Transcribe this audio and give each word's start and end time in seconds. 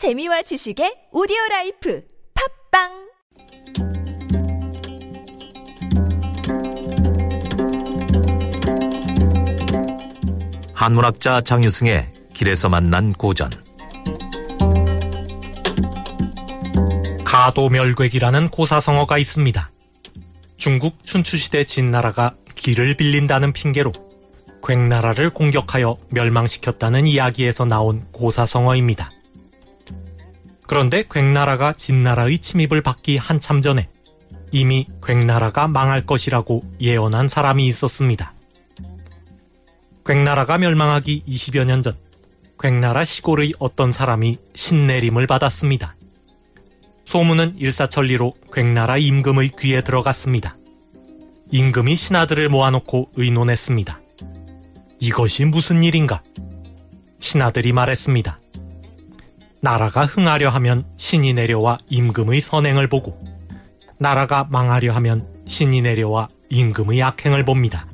재미와 0.00 0.40
지식의 0.40 1.08
오디오 1.12 1.36
라이프 1.50 2.02
팟빵 2.72 2.88
한문학자 10.72 11.42
장유승의 11.42 12.12
길에서 12.32 12.70
만난 12.70 13.12
고전 13.12 13.50
가도멸괵이라는 17.26 18.48
고사성어가 18.48 19.18
있습니다. 19.18 19.70
중국 20.56 21.04
춘추시대 21.04 21.64
진나라가 21.64 22.36
길을 22.54 22.96
빌린다는 22.96 23.52
핑계로 23.52 23.92
괵나라를 24.62 25.28
공격하여 25.28 25.98
멸망시켰다는 26.08 27.06
이야기에서 27.06 27.66
나온 27.66 28.06
고사성어입니다. 28.12 29.19
그런데 30.70 31.02
괭나라가 31.02 31.72
진나라의 31.72 32.38
침입을 32.38 32.80
받기 32.80 33.16
한참 33.16 33.60
전에 33.60 33.88
이미 34.52 34.86
괭나라가 35.00 35.66
망할 35.66 36.06
것이라고 36.06 36.62
예언한 36.80 37.28
사람이 37.28 37.66
있었습니다. 37.66 38.34
괭나라가 40.04 40.58
멸망하기 40.58 41.24
20여 41.26 41.64
년 41.64 41.82
전, 41.82 41.96
괭나라 42.56 43.02
시골의 43.02 43.54
어떤 43.58 43.90
사람이 43.90 44.38
신내림을 44.54 45.26
받았습니다. 45.26 45.96
소문은 47.04 47.56
일사천리로 47.58 48.34
괭나라 48.52 48.96
임금의 48.96 49.50
귀에 49.58 49.80
들어갔습니다. 49.80 50.56
임금이 51.50 51.96
신하들을 51.96 52.48
모아놓고 52.48 53.10
의논했습니다. 53.16 54.00
이것이 55.00 55.46
무슨 55.46 55.82
일인가? 55.82 56.22
신하들이 57.18 57.72
말했습니다. 57.72 58.38
나라가 59.62 60.06
흥하려 60.06 60.48
하면 60.50 60.86
신이 60.96 61.34
내려와 61.34 61.78
임금의 61.88 62.40
선행을 62.40 62.88
보고, 62.88 63.22
나라가 63.98 64.46
망하려 64.50 64.92
하면 64.94 65.26
신이 65.46 65.82
내려와 65.82 66.28
임금의 66.48 67.02
악행을 67.02 67.44
봅니다. 67.44 67.86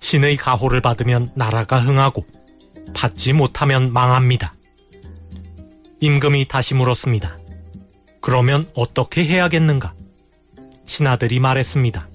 신의 0.00 0.36
가호를 0.36 0.80
받으면 0.80 1.32
나라가 1.34 1.78
흥하고, 1.78 2.24
받지 2.94 3.32
못하면 3.32 3.92
망합니다. 3.92 4.54
임금이 6.00 6.48
다시 6.48 6.74
물었습니다. 6.74 7.38
그러면 8.20 8.68
어떻게 8.74 9.24
해야겠는가? 9.24 9.94
신하들이 10.86 11.38
말했습니다. 11.38 12.08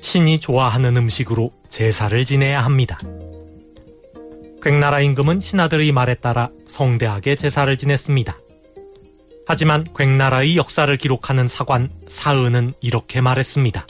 신이 0.00 0.40
좋아하는 0.40 0.96
음식으로 0.96 1.52
제사를 1.68 2.24
지내야 2.24 2.64
합니다. 2.64 2.98
괭나라 4.62 5.00
임금은 5.00 5.40
신하들의 5.40 5.90
말에 5.90 6.14
따라 6.14 6.48
성대하게 6.68 7.34
제사를 7.34 7.76
지냈습니다. 7.76 8.38
하지만 9.44 9.84
괭나라의 9.92 10.56
역사를 10.56 10.96
기록하는 10.96 11.48
사관 11.48 11.90
사은은 12.06 12.72
이렇게 12.80 13.20
말했습니다. 13.20 13.88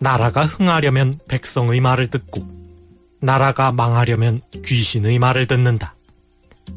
나라가 0.00 0.46
흥하려면 0.46 1.18
백성의 1.28 1.78
말을 1.80 2.06
듣고 2.06 2.48
나라가 3.20 3.70
망하려면 3.70 4.40
귀신의 4.64 5.18
말을 5.18 5.46
듣는다. 5.46 5.94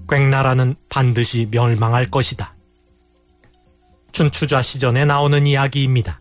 괭나라는 0.07 0.75
반드시 0.89 1.47
멸망할 1.49 2.11
것이다. 2.11 2.53
춘추좌 4.11 4.61
시전에 4.61 5.05
나오는 5.05 5.47
이야기입니다. 5.47 6.19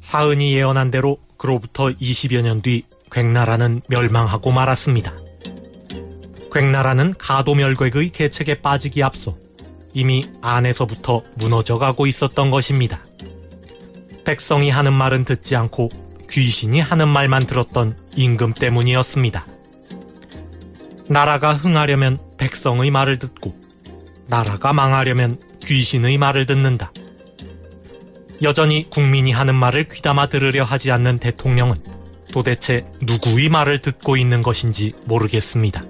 사은이 0.00 0.54
예언한 0.54 0.90
대로 0.90 1.18
그로부터 1.36 1.88
20여 1.90 2.40
년 2.40 2.62
뒤 2.62 2.84
괭나라는 3.14 3.80
멸망하고 3.86 4.50
말았습니다. 4.50 5.14
괭나라는 6.50 7.14
가도멸객의 7.16 8.10
계책에 8.10 8.60
빠지기 8.60 9.04
앞서 9.04 9.36
이미 9.92 10.28
안에서부터 10.42 11.22
무너져가고 11.36 12.08
있었던 12.08 12.50
것입니다. 12.50 13.06
백성이 14.24 14.68
하는 14.68 14.92
말은 14.92 15.24
듣지 15.24 15.54
않고 15.54 15.90
귀신이 16.28 16.80
하는 16.80 17.06
말만 17.06 17.46
들었던 17.46 17.96
임금 18.16 18.54
때문이었습니다. 18.54 19.46
나라가 21.08 21.54
흥하려면 21.54 22.18
백성의 22.36 22.90
말을 22.90 23.20
듣고 23.20 23.54
나라가 24.26 24.72
망하려면 24.72 25.38
귀신의 25.62 26.18
말을 26.18 26.46
듣는다. 26.46 26.92
여전히 28.42 28.90
국민이 28.90 29.30
하는 29.30 29.54
말을 29.54 29.86
귀담아 29.86 30.26
들으려 30.26 30.64
하지 30.64 30.90
않는 30.90 31.20
대통령은 31.20 31.76
도대체 32.32 32.86
누구의 33.00 33.48
말을 33.48 33.80
듣고 33.80 34.16
있는 34.16 34.42
것인지 34.42 34.92
모르겠습니다. 35.04 35.84